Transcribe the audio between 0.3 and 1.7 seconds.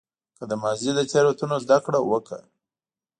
که د ماضي له تېروتنو